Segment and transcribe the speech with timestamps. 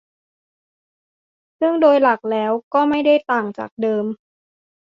[1.59, 4.05] ซึ่งโดยหลักแล้วก็ไม่ได้ต่างจากเดิม